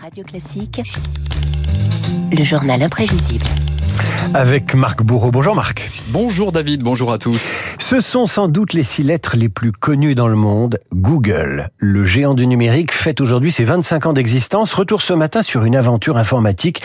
[0.00, 0.80] Radio Classique,
[2.30, 3.44] le journal imprévisible.
[4.34, 5.30] Avec Marc Bourreau.
[5.30, 5.90] Bonjour Marc.
[6.08, 7.42] Bonjour David, bonjour à tous.
[7.78, 10.80] Ce sont sans doute les six lettres les plus connues dans le monde.
[10.94, 14.72] Google, le géant du numérique, fête aujourd'hui ses 25 ans d'existence.
[14.72, 16.82] Retour ce matin sur une aventure informatique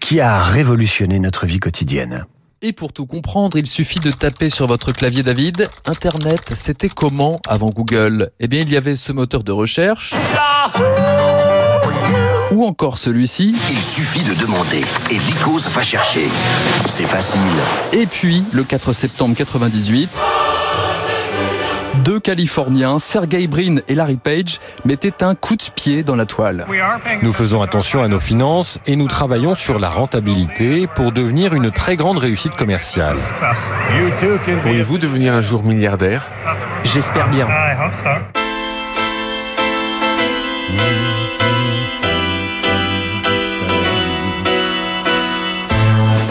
[0.00, 2.26] qui a révolutionné notre vie quotidienne.
[2.62, 5.68] Et pour tout comprendre, il suffit de taper sur votre clavier David.
[5.86, 8.30] Internet, c'était comment avant Google?
[8.40, 10.14] Eh bien, il y avait ce moteur de recherche.
[12.50, 13.56] Ou encore celui-ci.
[13.70, 16.28] Il suffit de demander et l'ICOS va chercher.
[16.86, 17.40] C'est facile.
[17.92, 20.22] Et puis, le 4 septembre 98,
[22.04, 26.66] deux Californiens, Sergey Brin et Larry Page, mettaient un coup de pied dans la toile.
[27.22, 31.70] Nous faisons attention à nos finances et nous travaillons sur la rentabilité pour devenir une
[31.70, 33.16] très grande réussite commerciale.
[34.62, 36.26] Pourriez-vous devenir un jour milliardaire?
[36.84, 37.48] J'espère bien.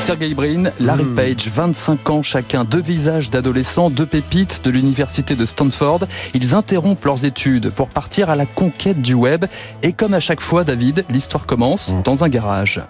[0.03, 5.45] Sergey Brin, Larry Page, 25 ans chacun, deux visages d'adolescents, deux pépites de l'université de
[5.45, 6.01] Stanford.
[6.33, 9.45] Ils interrompent leurs études pour partir à la conquête du web.
[9.81, 12.81] Et comme à chaque fois, David, l'histoire commence dans un garage.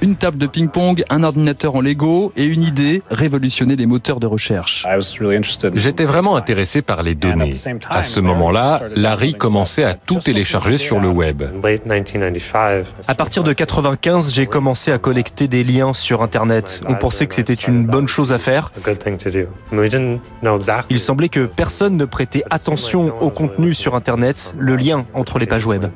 [0.00, 4.26] Une table de ping-pong, un ordinateur en Lego et une idée, révolutionner les moteurs de
[4.26, 4.86] recherche.
[5.74, 7.52] J'étais vraiment intéressé par les données.
[7.88, 11.42] À ce moment-là, Larry commençait à tout télécharger sur le web.
[13.08, 16.80] À partir de 95, j'ai commencé à collecter des liens sur Internet.
[16.88, 18.72] On pensait que c'était une bonne chose à faire.
[20.90, 25.46] Il semblait que personne ne prêtait attention au contenu sur Internet, le lien entre les
[25.46, 25.86] pages web.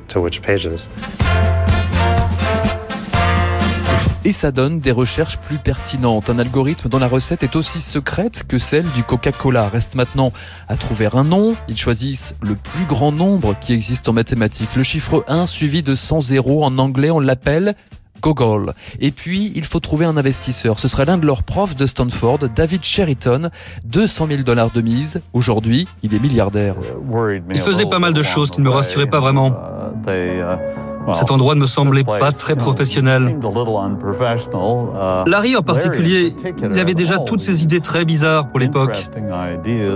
[4.27, 6.29] Et ça donne des recherches plus pertinentes.
[6.29, 9.69] Un algorithme dont la recette est aussi secrète que celle du Coca-Cola.
[9.69, 10.33] Reste maintenant
[10.67, 11.55] à trouver un nom.
[11.69, 14.75] Ils choisissent le plus grand nombre qui existe en mathématiques.
[14.75, 16.65] Le chiffre 1 suivi de 100 zéros.
[16.65, 17.73] En anglais, on l'appelle
[18.21, 18.73] Gogol.
[18.99, 20.79] Et puis, il faut trouver un investisseur.
[20.79, 23.49] Ce serait l'un de leurs profs de Stanford, David Sheriton.
[23.85, 25.21] 200 000 dollars de mise.
[25.33, 26.75] Aujourd'hui, il est milliardaire.
[27.49, 29.53] Il faisait pas mal de choses qui ne me rassuraient pas vraiment.
[31.13, 33.39] Cet endroit ne me semblait pas très professionnel.
[35.25, 39.07] Larry en particulier, il avait déjà toutes ces idées très bizarres pour l'époque.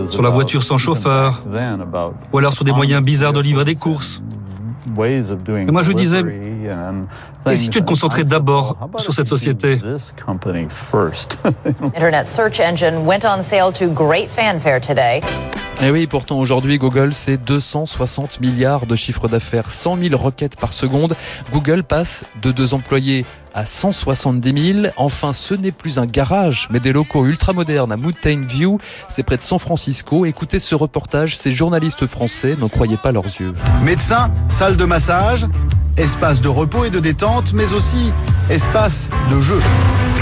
[0.09, 1.41] Sur la voiture sans chauffeur,
[2.31, 4.21] ou alors sur des moyens bizarres de livrer des courses.
[4.87, 6.21] Et moi je disais,
[7.49, 9.79] et si tu te concentrais d'abord sur cette société?
[11.95, 15.21] Internet search engine went on sale to great fanfare today.
[15.83, 20.73] Et oui, pourtant aujourd'hui, Google, c'est 260 milliards de chiffre d'affaires, 100 000 requêtes par
[20.73, 21.15] seconde.
[21.51, 23.25] Google passe de deux employés
[23.55, 24.93] à 170 000.
[24.95, 28.77] Enfin, ce n'est plus un garage, mais des locaux ultramodernes à Mountain View.
[29.07, 30.25] C'est près de San Francisco.
[30.25, 33.53] Écoutez ce reportage, ces journalistes français n'en croyaient pas leurs yeux.
[33.83, 35.47] Médecin, salle de massage,
[35.97, 38.11] espace de repos et de détente, mais aussi
[38.51, 39.59] espace de jeu.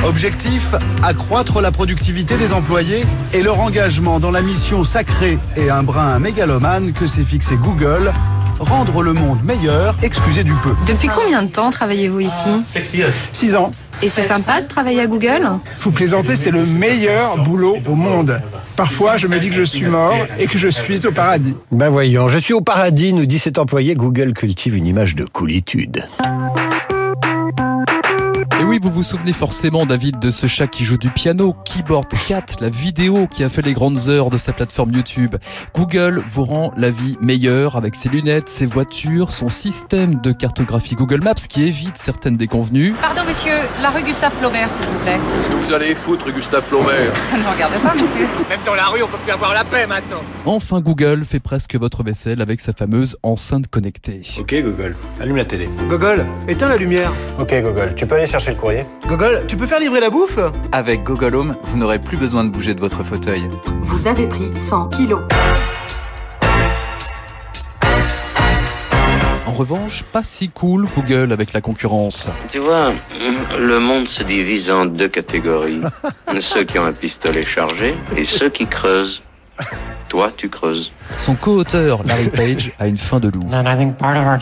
[0.05, 0.73] Objectif,
[1.03, 6.19] accroître la productivité des employés et leur engagement dans la mission sacrée et un brin
[6.19, 8.11] mégalomane que s'est fixé Google,
[8.59, 10.71] rendre le monde meilleur, excusez du peu.
[10.87, 12.49] Depuis combien de temps travaillez-vous ici
[13.33, 13.71] Six ans.
[14.01, 15.41] Et c'est sympa de travailler à Google
[15.81, 18.39] Vous plaisantez, c'est le meilleur boulot au monde.
[18.77, 21.53] Parfois, je me dis que je suis mort et que je suis au paradis.
[21.73, 23.95] Ben voyons, je suis au paradis, nous dit cet employé.
[23.95, 26.05] Google cultive une image de coolitude.
[28.69, 32.45] Oui, vous vous souvenez forcément, David, de ce chat qui joue du piano, Keyboard Cat,
[32.61, 35.37] la vidéo qui a fait les grandes heures de sa plateforme YouTube.
[35.73, 40.93] Google vous rend la vie meilleure avec ses lunettes, ses voitures, son système de cartographie
[40.93, 42.93] Google Maps qui évite certaines déconvenues.
[43.01, 45.17] Pardon, monsieur, la rue Gustave Flaubert, s'il vous plaît.
[45.37, 47.17] Qu'est-ce que vous allez foutre, Gustave Flaubert?
[47.17, 48.27] Ça ne me regarde pas, monsieur.
[48.49, 50.21] Même dans la rue, on peut plus avoir la paix maintenant.
[50.45, 54.21] Enfin, Google fait presque votre vaisselle avec sa fameuse enceinte connectée.
[54.39, 55.67] Ok, Google, allume la télé.
[55.89, 57.11] Google, éteins la lumière.
[57.39, 60.37] Ok, Google, tu peux aller chercher le courrier Google, tu peux faire livrer la bouffe
[60.71, 63.49] Avec Google Home, vous n'aurez plus besoin de bouger de votre fauteuil.
[63.81, 65.21] Vous avez pris 100 kilos.
[69.47, 72.29] En revanche, pas si cool Google avec la concurrence.
[72.51, 72.93] Tu vois,
[73.57, 75.81] le monde se divise en deux catégories.
[76.39, 79.23] ceux qui ont un pistolet chargé et ceux qui creusent.
[80.09, 80.93] Toi, tu creuses.
[81.17, 83.43] Son co-auteur, Larry Page, a une fin de loup.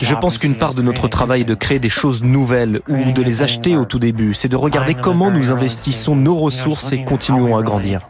[0.00, 3.22] Je pense qu'une part de notre travail est de créer des choses nouvelles ou de
[3.22, 4.34] les acheter au tout début.
[4.34, 8.00] C'est de regarder comment nous investissons nos ressources et continuons à grandir.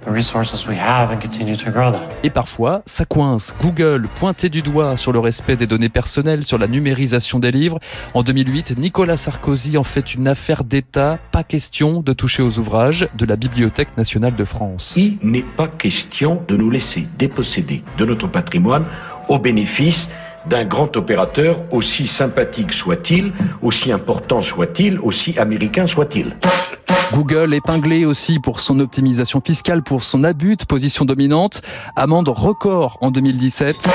[2.22, 3.54] Et parfois, ça coince.
[3.62, 7.78] Google pointait du doigt sur le respect des données personnelles, sur la numérisation des livres.
[8.14, 11.18] En 2008, Nicolas Sarkozy en fait une affaire d'État.
[11.32, 14.94] Pas question de toucher aux ouvrages de la Bibliothèque nationale de France.
[14.96, 18.47] Il n'est pas question de nous laisser déposséder de notre patrimoine
[19.28, 20.08] au bénéfice
[20.46, 26.36] d'un grand opérateur, aussi sympathique soit-il, aussi important soit-il, aussi américain soit-il.
[27.12, 31.62] Google épinglé aussi pour son optimisation fiscale, pour son abus de position dominante.
[31.96, 33.88] Amende record en 2017.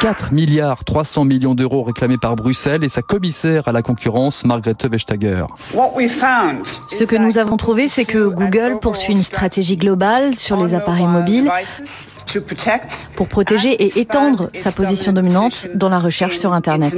[0.00, 4.86] 4 milliards 300 millions d'euros réclamés par Bruxelles et sa commissaire à la concurrence, Margrethe
[4.86, 5.44] Vestager.
[6.88, 11.06] Ce que nous avons trouvé, c'est que Google poursuit une stratégie globale sur les appareils
[11.06, 11.50] mobiles
[13.16, 16.94] pour protéger et étendre sa position dominante dans la recherche sur Internet.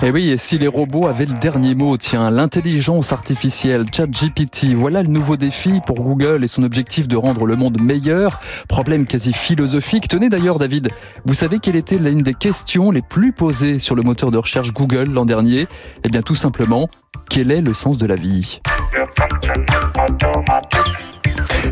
[0.00, 4.74] Et eh oui, et si les robots avaient le dernier mot, tiens, l'intelligence artificielle, ChatGPT,
[4.76, 8.38] voilà le nouveau défi pour Google et son objectif de rendre le monde meilleur.
[8.68, 10.06] Problème quasi philosophique.
[10.06, 10.90] Tenez d'ailleurs, David,
[11.24, 14.72] vous savez quelle était l'une des questions les plus posées sur le moteur de recherche
[14.72, 15.66] Google l'an dernier?
[16.04, 16.88] Eh bien, tout simplement,
[17.28, 18.60] quel est le sens de la vie?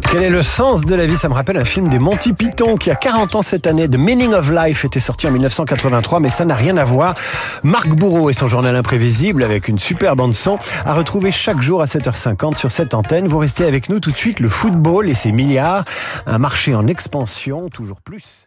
[0.00, 1.16] Quel est le sens de la vie?
[1.16, 3.88] Ça me rappelle un film des Monty Python qui a 40 ans cette année.
[3.88, 7.14] The Meaning of Life était sorti en 1983, mais ça n'a rien à voir.
[7.62, 11.82] Marc Bourreau et son journal imprévisible avec une super bande son à retrouver chaque jour
[11.82, 13.26] à 7h50 sur cette antenne.
[13.26, 14.40] Vous restez avec nous tout de suite.
[14.40, 15.84] Le football et ses milliards,
[16.26, 18.46] un marché en expansion, toujours plus.